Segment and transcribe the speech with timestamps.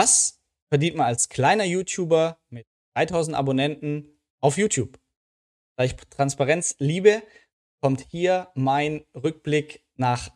[0.00, 4.96] Was verdient man als kleiner YouTuber mit 3000 Abonnenten auf YouTube?
[5.76, 7.20] Da ich Transparenz liebe,
[7.82, 10.30] kommt hier mein Rückblick nach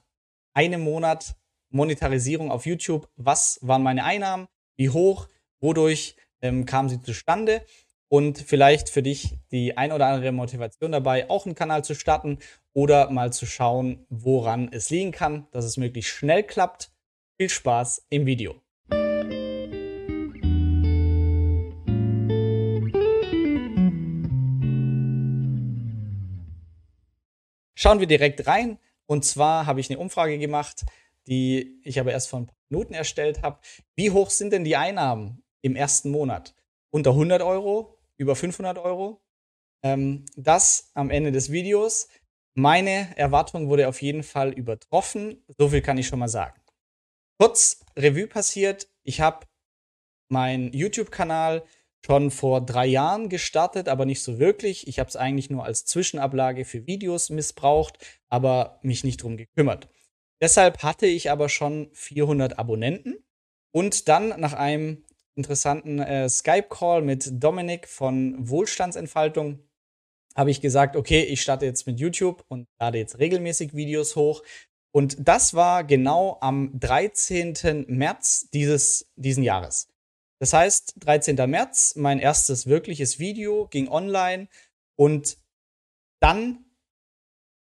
[0.53, 1.37] einem Monat
[1.71, 3.09] Monetarisierung auf YouTube.
[3.15, 4.49] Was waren meine Einnahmen?
[4.75, 5.29] Wie hoch?
[5.61, 7.65] Wodurch ähm, kamen sie zustande?
[8.09, 12.41] Und vielleicht für dich die ein oder andere Motivation dabei, auch einen Kanal zu starten
[12.73, 16.91] oder mal zu schauen, woran es liegen kann, dass es möglichst schnell klappt.
[17.39, 18.62] Viel Spaß im Video.
[27.83, 28.79] Schauen wir direkt rein.
[29.07, 30.85] Und zwar habe ich eine Umfrage gemacht,
[31.27, 33.59] die ich aber erst vor ein paar Minuten erstellt habe.
[33.97, 36.55] Wie hoch sind denn die Einnahmen im ersten Monat?
[36.91, 37.99] Unter 100 Euro?
[38.17, 39.21] Über 500 Euro?
[39.83, 42.07] Ähm, das am Ende des Videos.
[42.55, 45.43] Meine Erwartung wurde auf jeden Fall übertroffen.
[45.59, 46.61] So viel kann ich schon mal sagen.
[47.37, 48.87] Kurz Revue passiert.
[49.03, 49.45] Ich habe
[50.29, 51.65] meinen YouTube-Kanal
[52.05, 54.89] schon vor drei Jahren gestartet, aber nicht so wirklich.
[54.89, 59.89] Ich habe es eigentlich nur als Zwischenablage für Videos missbraucht, aber mich nicht drum gekümmert.
[60.41, 63.25] Deshalb hatte ich aber schon 400 Abonnenten
[63.73, 65.05] und dann nach einem
[65.35, 69.61] interessanten äh, Skype-Call mit Dominik von Wohlstandsentfaltung
[70.35, 74.43] habe ich gesagt, okay, ich starte jetzt mit YouTube und lade jetzt regelmäßig Videos hoch.
[74.91, 77.87] Und das war genau am 13.
[77.89, 79.92] März dieses diesen Jahres.
[80.43, 81.37] Das heißt, 13.
[81.49, 84.49] März, mein erstes wirkliches Video ging online
[84.97, 85.39] und
[86.21, 86.65] dann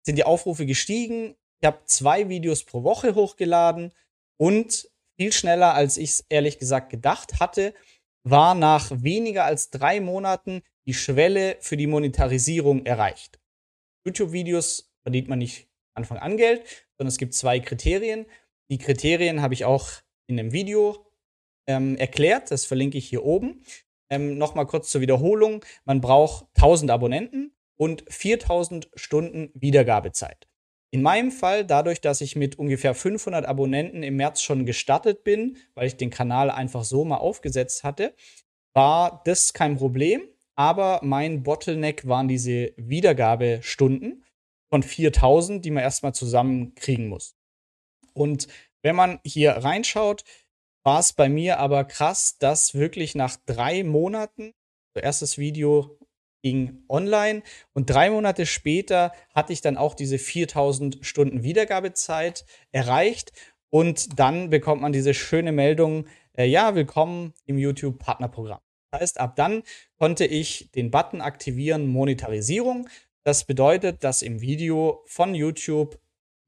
[0.03, 1.35] sind die Aufrufe gestiegen.
[1.61, 3.93] Ich habe zwei Videos pro Woche hochgeladen
[4.37, 7.75] und viel schneller, als ich es ehrlich gesagt gedacht hatte,
[8.23, 13.39] war nach weniger als drei Monaten die Schwelle für die Monetarisierung erreicht.
[14.03, 16.65] YouTube-Videos verdient man nicht Anfang an Geld,
[16.97, 18.25] sondern es gibt zwei Kriterien.
[18.71, 19.91] Die Kriterien habe ich auch
[20.25, 21.05] in einem Video
[21.67, 22.51] ähm, erklärt.
[22.51, 23.63] Das verlinke ich hier oben.
[24.09, 25.63] Ähm, Nochmal kurz zur Wiederholung.
[25.85, 30.47] Man braucht 1000 Abonnenten und 4000 Stunden Wiedergabezeit.
[30.91, 35.57] In meinem Fall, dadurch, dass ich mit ungefähr 500 Abonnenten im März schon gestartet bin,
[35.73, 38.13] weil ich den Kanal einfach so mal aufgesetzt hatte,
[38.75, 40.21] war das kein Problem.
[40.55, 44.23] Aber mein Bottleneck waren diese Wiedergabestunden
[44.69, 47.35] von 4000, die man erstmal zusammenkriegen muss.
[48.13, 48.47] Und
[48.83, 50.23] wenn man hier reinschaut,
[50.83, 54.53] war es bei mir aber krass, dass wirklich nach drei Monaten,
[54.93, 55.97] das erstes Video
[56.43, 57.41] ging online
[57.73, 63.31] und drei Monate später hatte ich dann auch diese 4000 Stunden Wiedergabezeit erreicht
[63.69, 66.05] und dann bekommt man diese schöne Meldung,
[66.37, 68.59] äh, ja, willkommen im YouTube Partnerprogramm.
[68.91, 69.63] Das heißt, ab dann
[69.97, 72.87] konnte ich den Button aktivieren, Monetarisierung.
[73.23, 75.97] Das bedeutet, dass im Video von YouTube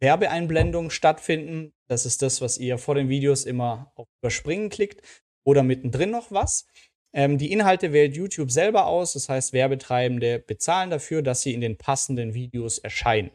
[0.05, 1.73] Werbeeinblendungen stattfinden.
[1.87, 5.01] Das ist das, was ihr vor den Videos immer auf Überspringen klickt
[5.43, 6.67] oder mittendrin noch was.
[7.11, 11.61] Ähm, die Inhalte wählt YouTube selber aus, das heißt, Werbetreibende bezahlen dafür, dass sie in
[11.61, 13.31] den passenden Videos erscheinen.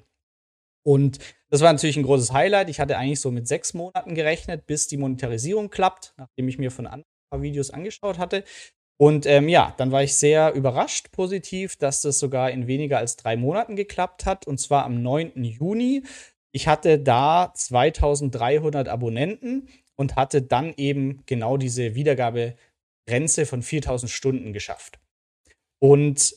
[0.87, 2.71] Und das war natürlich ein großes Highlight.
[2.71, 6.71] Ich hatte eigentlich so mit sechs Monaten gerechnet, bis die Monetarisierung klappt, nachdem ich mir
[6.71, 8.45] von anderen Videos angeschaut hatte.
[9.01, 13.17] Und ähm, ja, dann war ich sehr überrascht positiv, dass das sogar in weniger als
[13.17, 14.47] drei Monaten geklappt hat.
[14.47, 15.43] Und zwar am 9.
[15.43, 16.03] Juni
[16.53, 24.53] ich hatte da 2300 Abonnenten und hatte dann eben genau diese Wiedergabegrenze von 4000 Stunden
[24.53, 24.99] geschafft.
[25.79, 26.35] Und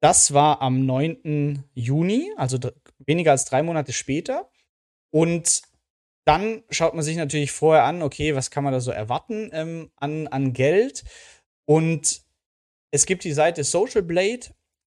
[0.00, 1.64] das war am 9.
[1.74, 2.58] Juni, also
[2.98, 4.50] weniger als drei Monate später.
[5.10, 5.62] Und
[6.24, 9.90] dann schaut man sich natürlich vorher an, okay, was kann man da so erwarten ähm,
[9.96, 11.04] an, an Geld?
[11.66, 12.22] Und
[12.90, 14.48] es gibt die Seite Social Blade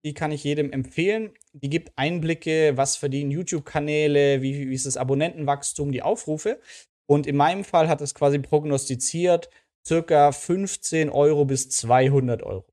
[0.05, 1.33] die kann ich jedem empfehlen.
[1.53, 6.59] Die gibt Einblicke, was verdienen YouTube-Kanäle, wie, wie ist das Abonnentenwachstum, die Aufrufe.
[7.05, 9.49] Und in meinem Fall hat es quasi prognostiziert,
[9.85, 12.65] circa 15 Euro bis 200 Euro.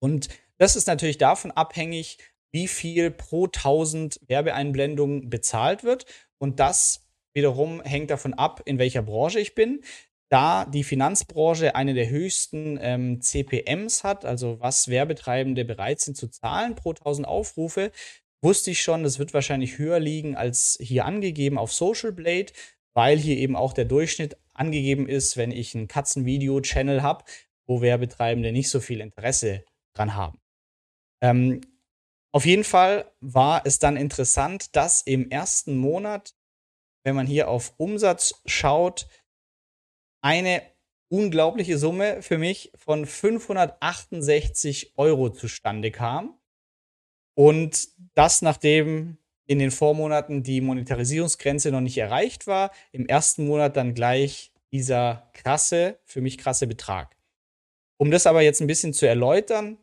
[0.00, 0.28] Und
[0.58, 2.18] das ist natürlich davon abhängig,
[2.52, 6.06] wie viel pro 1000 Werbeeinblendungen bezahlt wird.
[6.38, 9.82] Und das wiederum hängt davon ab, in welcher Branche ich bin
[10.30, 16.28] da die Finanzbranche eine der höchsten ähm, CPMs hat, also was Werbetreibende bereit sind zu
[16.28, 17.90] zahlen pro 1000 Aufrufe,
[18.40, 22.52] wusste ich schon, das wird wahrscheinlich höher liegen als hier angegeben auf Social Blade,
[22.94, 27.24] weil hier eben auch der Durchschnitt angegeben ist, wenn ich einen Katzenvideo-Channel habe,
[27.66, 30.40] wo Werbetreibende nicht so viel Interesse dran haben.
[31.22, 31.60] Ähm,
[32.32, 36.34] auf jeden Fall war es dann interessant, dass im ersten Monat,
[37.04, 39.08] wenn man hier auf Umsatz schaut,
[40.20, 40.62] eine
[41.08, 46.38] unglaubliche Summe für mich von 568 Euro zustande kam.
[47.34, 53.76] Und das, nachdem in den Vormonaten die Monetarisierungsgrenze noch nicht erreicht war, im ersten Monat
[53.76, 57.16] dann gleich dieser krasse, für mich krasse Betrag.
[57.98, 59.78] Um das aber jetzt ein bisschen zu erläutern,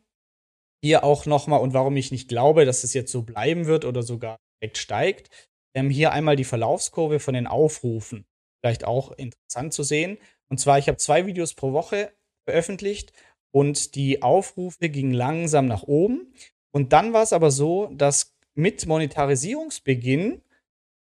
[0.82, 4.02] hier auch nochmal und warum ich nicht glaube, dass es jetzt so bleiben wird oder
[4.02, 5.30] sogar direkt steigt,
[5.74, 8.24] ähm, hier einmal die Verlaufskurve von den Aufrufen.
[8.60, 10.18] Vielleicht auch interessant zu sehen.
[10.48, 12.12] Und zwar, ich habe zwei Videos pro Woche
[12.44, 13.12] veröffentlicht
[13.50, 16.32] und die Aufrufe gingen langsam nach oben.
[16.72, 20.42] Und dann war es aber so, dass mit Monetarisierungsbeginn,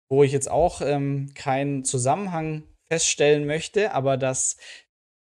[0.09, 4.57] wo ich jetzt auch ähm, keinen Zusammenhang feststellen möchte, aber dass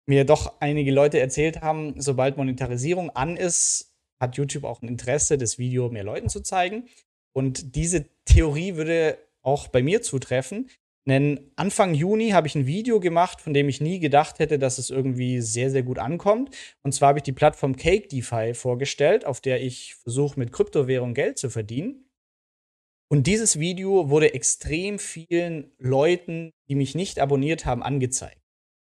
[0.08, 5.38] mir doch einige Leute erzählt haben, sobald Monetarisierung an ist, hat YouTube auch ein Interesse,
[5.38, 6.88] das Video mehr Leuten zu zeigen.
[7.34, 10.70] Und diese Theorie würde auch bei mir zutreffen.
[11.08, 14.80] Denn Anfang Juni habe ich ein Video gemacht, von dem ich nie gedacht hätte, dass
[14.80, 16.56] es irgendwie sehr, sehr gut ankommt.
[16.82, 21.14] Und zwar habe ich die Plattform Cake DeFi vorgestellt, auf der ich versuche, mit Kryptowährung
[21.14, 22.10] Geld zu verdienen.
[23.08, 28.42] Und dieses Video wurde extrem vielen Leuten, die mich nicht abonniert haben, angezeigt.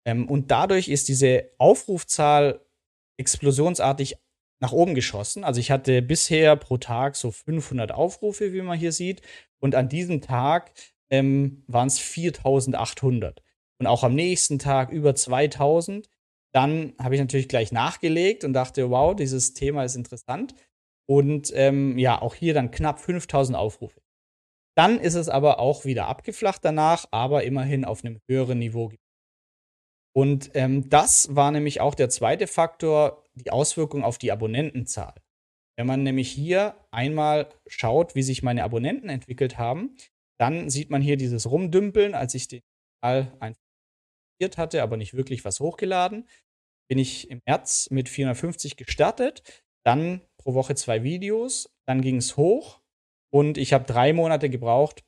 [0.05, 2.65] Ähm, und dadurch ist diese Aufrufzahl
[3.17, 4.15] explosionsartig
[4.61, 5.43] nach oben geschossen.
[5.43, 9.21] Also ich hatte bisher pro Tag so 500 Aufrufe, wie man hier sieht.
[9.59, 10.71] Und an diesem Tag
[11.09, 13.41] ähm, waren es 4800.
[13.79, 16.09] Und auch am nächsten Tag über 2000.
[16.53, 20.55] Dann habe ich natürlich gleich nachgelegt und dachte, wow, dieses Thema ist interessant.
[21.07, 24.01] Und ähm, ja, auch hier dann knapp 5000 Aufrufe.
[24.75, 28.91] Dann ist es aber auch wieder abgeflacht danach, aber immerhin auf einem höheren Niveau.
[30.15, 35.15] Und ähm, das war nämlich auch der zweite Faktor, die Auswirkung auf die Abonnentenzahl.
[35.77, 39.95] Wenn man nämlich hier einmal schaut, wie sich meine Abonnenten entwickelt haben,
[40.39, 42.61] dann sieht man hier dieses Rumdümpeln, als ich den
[43.01, 43.61] Kanal einfach
[44.57, 46.27] hatte, aber nicht wirklich was hochgeladen.
[46.89, 52.37] Bin ich im März mit 450 gestartet, dann pro Woche zwei Videos, dann ging es
[52.37, 52.81] hoch
[53.33, 55.03] und ich habe drei Monate gebraucht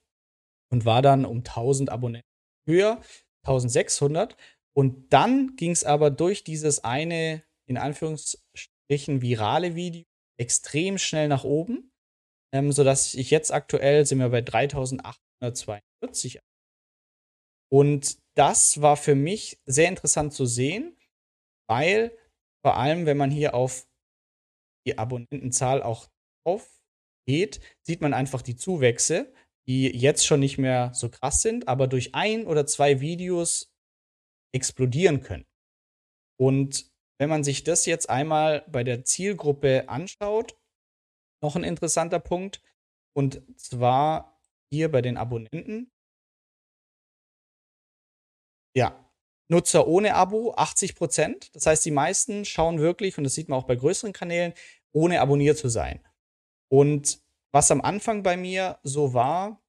[0.71, 2.27] und war dann um 1000 Abonnenten
[2.67, 3.01] höher,
[3.45, 4.35] 1600.
[4.75, 10.05] Und dann ging es aber durch dieses eine in Anführungsstrichen virale Video
[10.39, 11.88] extrem schnell nach oben,
[12.53, 16.39] ähm, sodass ich jetzt aktuell sind wir bei 3842.
[17.71, 20.97] Und das war für mich sehr interessant zu sehen,
[21.69, 22.17] weil
[22.65, 23.87] vor allem, wenn man hier auf
[24.87, 26.07] die Abonnentenzahl auch
[26.45, 29.31] aufgeht, sieht man einfach die Zuwächse,
[29.67, 33.71] die jetzt schon nicht mehr so krass sind, aber durch ein oder zwei Videos
[34.51, 35.45] explodieren können.
[36.39, 40.58] Und wenn man sich das jetzt einmal bei der Zielgruppe anschaut,
[41.41, 42.61] noch ein interessanter Punkt,
[43.13, 44.39] und zwar
[44.71, 45.91] hier bei den Abonnenten.
[48.75, 49.09] Ja,
[49.49, 51.55] Nutzer ohne Abo 80 Prozent.
[51.55, 54.53] Das heißt, die meisten schauen wirklich, und das sieht man auch bei größeren Kanälen,
[54.91, 55.99] ohne abonniert zu sein.
[56.71, 57.19] Und
[57.51, 59.59] was am Anfang bei mir so war,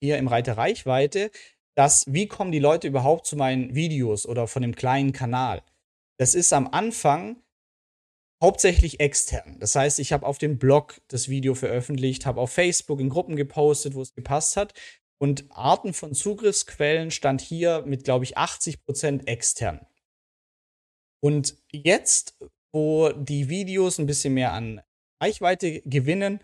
[0.00, 1.30] hier im Reiter Reichweite,
[1.74, 5.62] dass wie kommen die Leute überhaupt zu meinen Videos oder von dem kleinen Kanal?
[6.18, 7.42] Das ist am Anfang
[8.42, 9.56] hauptsächlich extern.
[9.60, 13.36] Das heißt, ich habe auf dem Blog das Video veröffentlicht, habe auf Facebook in Gruppen
[13.36, 14.74] gepostet, wo es gepasst hat.
[15.18, 19.86] Und Arten von Zugriffsquellen stand hier mit, glaube ich, 80 Prozent extern.
[21.22, 22.36] Und jetzt,
[22.72, 24.82] wo die Videos ein bisschen mehr an
[25.22, 26.40] Reichweite gewinnen,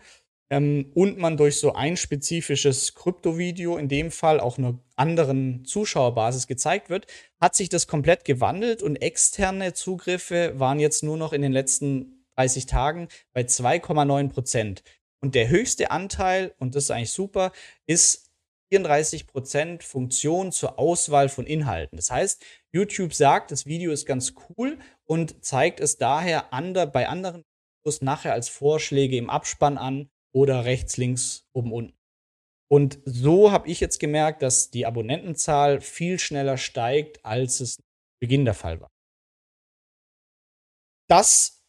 [0.49, 6.47] ähm, und man durch so ein spezifisches Krypto-Video, in dem Fall auch einer anderen Zuschauerbasis
[6.47, 7.07] gezeigt wird,
[7.39, 12.25] hat sich das komplett gewandelt und externe Zugriffe waren jetzt nur noch in den letzten
[12.35, 14.83] 30 Tagen bei 2,9 Prozent.
[15.21, 17.51] Und der höchste Anteil, und das ist eigentlich super,
[17.85, 18.29] ist
[18.71, 21.97] 34 Prozent Funktion zur Auswahl von Inhalten.
[21.97, 27.07] Das heißt, YouTube sagt, das Video ist ganz cool und zeigt es daher ander, bei
[27.07, 27.43] anderen
[27.83, 31.97] Videos nachher als Vorschläge im Abspann an oder rechts, links, oben, unten.
[32.71, 37.81] Und so habe ich jetzt gemerkt, dass die Abonnentenzahl viel schneller steigt, als es zu
[38.21, 38.89] Beginn der Fall war.
[41.09, 41.63] Das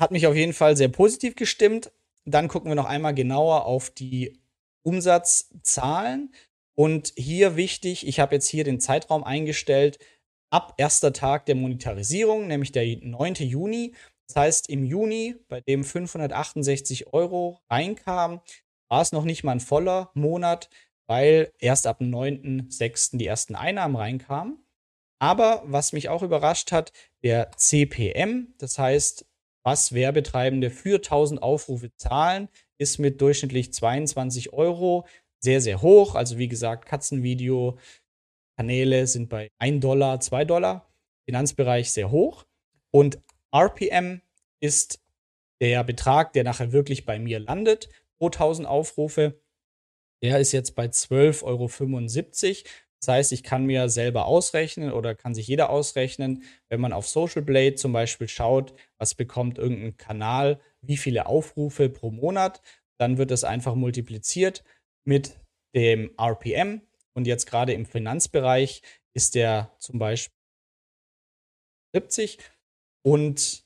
[0.00, 1.90] hat mich auf jeden Fall sehr positiv gestimmt.
[2.24, 4.40] Dann gucken wir noch einmal genauer auf die
[4.82, 6.32] Umsatzzahlen.
[6.76, 9.98] Und hier wichtig, ich habe jetzt hier den Zeitraum eingestellt,
[10.50, 13.34] ab erster Tag der Monetarisierung, nämlich der 9.
[13.34, 13.94] Juni.
[14.28, 18.40] Das heißt, im Juni, bei dem 568 Euro reinkamen,
[18.88, 20.70] war es noch nicht mal ein voller Monat,
[21.06, 23.16] weil erst ab dem 9.6.
[23.16, 24.64] die ersten Einnahmen reinkamen.
[25.20, 26.92] Aber was mich auch überrascht hat,
[27.24, 29.26] der CPM, das heißt,
[29.64, 35.06] was Werbetreibende für 1000 Aufrufe zahlen, ist mit durchschnittlich 22 Euro
[35.40, 36.14] sehr, sehr hoch.
[36.14, 40.88] Also wie gesagt, Katzenvideo-Kanäle sind bei 1 Dollar, 2 Dollar.
[41.28, 42.46] Finanzbereich sehr hoch.
[42.90, 43.18] Und
[43.54, 44.20] RPM
[44.60, 45.02] ist
[45.60, 47.88] der Betrag, der nachher wirklich bei mir landet
[48.18, 49.40] pro 1000 Aufrufe.
[50.22, 52.68] Der ist jetzt bei 12,75 Euro.
[53.00, 57.06] Das heißt, ich kann mir selber ausrechnen oder kann sich jeder ausrechnen, wenn man auf
[57.06, 62.60] Social Blade zum Beispiel schaut, was bekommt irgendein Kanal, wie viele Aufrufe pro Monat,
[62.98, 64.64] dann wird es einfach multipliziert
[65.04, 65.38] mit
[65.74, 66.82] dem RPM.
[67.14, 68.82] Und jetzt gerade im Finanzbereich
[69.14, 70.34] ist der zum Beispiel
[71.94, 72.38] 70.
[73.02, 73.64] Und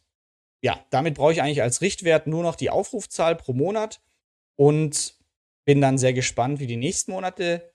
[0.62, 4.00] ja, damit brauche ich eigentlich als Richtwert nur noch die Aufrufzahl pro Monat
[4.56, 5.16] und
[5.64, 7.72] bin dann sehr gespannt, wie die nächsten Monate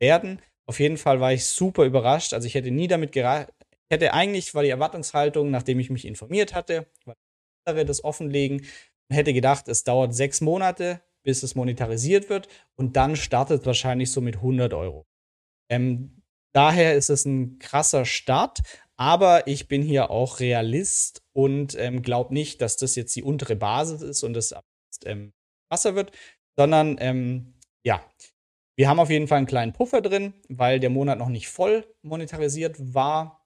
[0.00, 0.40] werden.
[0.66, 2.32] Auf jeden Fall war ich super überrascht.
[2.32, 3.54] Also ich hätte nie damit gerechnet.
[3.90, 6.86] Hätte eigentlich war die Erwartungshaltung, nachdem ich mich informiert hatte,
[7.66, 8.64] weil das offenlegen,
[9.10, 14.22] hätte gedacht, es dauert sechs Monate, bis es monetarisiert wird und dann startet wahrscheinlich so
[14.22, 15.06] mit 100 Euro.
[15.70, 16.22] Ähm,
[16.54, 18.60] daher ist es ein krasser Start,
[19.02, 23.56] aber ich bin hier auch Realist und ähm, glaube nicht, dass das jetzt die untere
[23.56, 24.54] Basis ist und es
[25.04, 25.32] ähm,
[25.68, 26.12] krasser wird,
[26.56, 27.54] sondern ähm,
[27.84, 28.00] ja,
[28.76, 31.84] wir haben auf jeden Fall einen kleinen Puffer drin, weil der Monat noch nicht voll
[32.02, 33.44] monetarisiert war.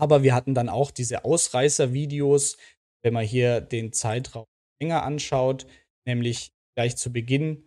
[0.00, 2.56] Aber wir hatten dann auch diese Ausreißer-Videos,
[3.02, 4.46] wenn man hier den Zeitraum
[4.80, 5.66] länger anschaut,
[6.06, 7.64] nämlich gleich zu Beginn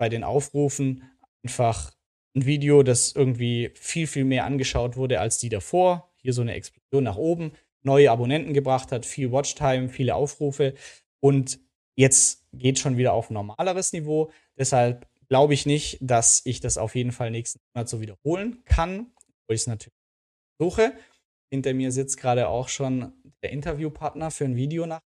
[0.00, 1.08] bei den Aufrufen
[1.44, 1.92] einfach
[2.36, 6.12] ein Video, das irgendwie viel, viel mehr angeschaut wurde als die davor.
[6.16, 7.52] Hier so eine Explosion nach oben,
[7.82, 10.74] neue Abonnenten gebracht hat, viel Watchtime, viele Aufrufe.
[11.20, 11.58] Und
[11.96, 14.30] jetzt geht schon wieder auf ein normaleres Niveau.
[14.58, 19.12] Deshalb glaube ich nicht, dass ich das auf jeden Fall nächsten Monat so wiederholen kann,
[19.48, 19.98] wo ich es natürlich
[20.60, 20.92] suche.
[21.50, 23.12] Hinter mir sitzt gerade auch schon
[23.42, 25.00] der Interviewpartner für ein Video nach.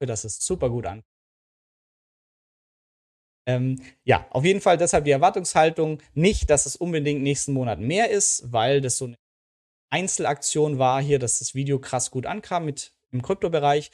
[0.00, 1.02] Das ist super gut an.
[3.48, 8.10] Ähm, ja, auf jeden Fall deshalb die Erwartungshaltung nicht, dass es unbedingt nächsten Monat mehr
[8.10, 9.16] ist, weil das so eine
[9.90, 13.90] Einzelaktion war hier, dass das Video krass gut ankam mit im Kryptobereich.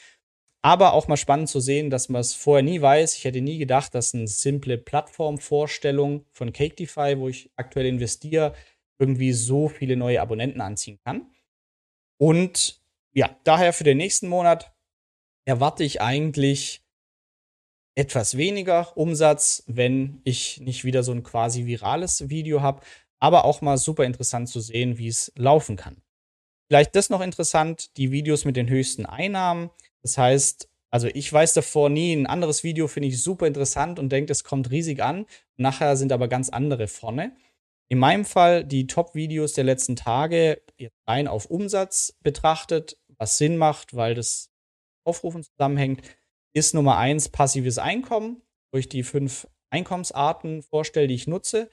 [0.61, 3.16] Aber auch mal spannend zu sehen, dass man es vorher nie weiß.
[3.16, 8.54] Ich hätte nie gedacht, dass eine simple Plattformvorstellung von CakeDeFi, wo ich aktuell investiere,
[8.99, 11.30] irgendwie so viele neue Abonnenten anziehen kann.
[12.18, 12.82] Und
[13.12, 14.75] ja, daher für den nächsten Monat
[15.44, 16.83] erwarte ich eigentlich
[17.94, 22.82] etwas weniger Umsatz, wenn ich nicht wieder so ein quasi virales Video habe.
[23.20, 26.02] Aber auch mal super interessant zu sehen, wie es laufen kann.
[26.68, 29.70] Vielleicht das noch interessant, die Videos mit den höchsten Einnahmen
[30.04, 34.10] das heißt, also ich weiß davor nie, ein anderes Video finde ich super interessant und
[34.10, 35.26] denke, es kommt riesig an.
[35.56, 37.34] Nachher sind aber ganz andere vorne.
[37.88, 40.62] In meinem Fall die Top-Videos der letzten Tage
[41.06, 44.50] rein auf Umsatz betrachtet, was Sinn macht, weil das
[45.04, 46.02] Aufrufen zusammenhängt,
[46.54, 48.42] ist Nummer eins passives Einkommen,
[48.73, 51.68] wo ich die fünf Einkommensarten vorstelle, die ich nutze.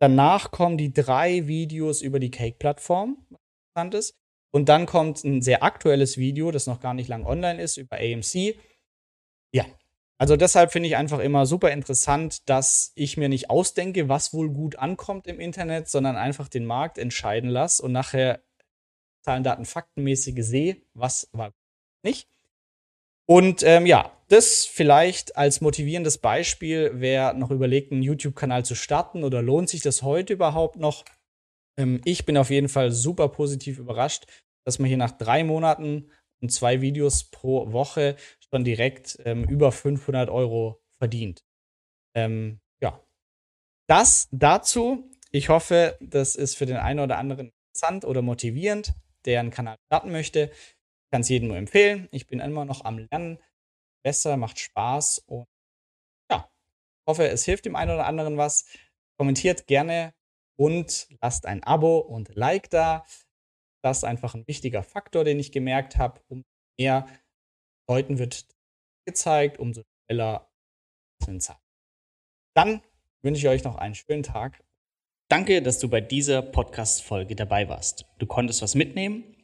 [0.00, 4.14] Danach kommen die drei Videos über die Cake-Plattform, was interessant ist.
[4.52, 7.96] Und dann kommt ein sehr aktuelles Video, das noch gar nicht lang online ist, über
[7.96, 8.56] AMC.
[9.52, 9.66] Ja,
[10.18, 14.50] also deshalb finde ich einfach immer super interessant, dass ich mir nicht ausdenke, was wohl
[14.50, 18.42] gut ankommt im Internet, sondern einfach den Markt entscheiden lasse und nachher
[19.22, 21.52] Zahlen, Daten, Faktenmäßige sehe, was war
[22.02, 22.28] nicht.
[23.30, 29.22] Und ähm, ja, das vielleicht als motivierendes Beispiel, wer noch überlegt, einen YouTube-Kanal zu starten
[29.22, 31.04] oder lohnt sich das heute überhaupt noch?
[31.78, 34.26] Ähm, ich bin auf jeden Fall super positiv überrascht,
[34.64, 36.10] dass man hier nach drei Monaten
[36.42, 38.16] und zwei Videos pro Woche
[38.52, 41.44] schon direkt ähm, über 500 Euro verdient.
[42.16, 43.00] Ähm, ja,
[43.86, 45.08] das dazu.
[45.30, 48.92] Ich hoffe, das ist für den einen oder anderen interessant oder motivierend,
[49.24, 50.50] der einen Kanal starten möchte.
[51.12, 52.08] Kann es jedem nur empfehlen.
[52.12, 53.38] Ich bin immer noch am Lernen.
[54.02, 55.46] Besser, macht Spaß und
[56.30, 56.50] ja,
[57.06, 58.64] hoffe, es hilft dem einen oder anderen was.
[59.18, 60.14] Kommentiert gerne
[60.56, 63.04] und lasst ein Abo und Like da.
[63.82, 66.20] Das ist einfach ein wichtiger Faktor, den ich gemerkt habe.
[66.28, 66.46] Umso
[66.78, 67.06] mehr
[67.88, 68.46] Leuten wird
[69.06, 70.50] gezeigt, umso schneller
[71.22, 71.60] sind Zahlen.
[72.54, 72.82] Dann
[73.22, 74.62] wünsche ich euch noch einen schönen Tag.
[75.30, 78.06] Danke, dass du bei dieser Podcast-Folge dabei warst.
[78.18, 79.36] Du konntest was mitnehmen.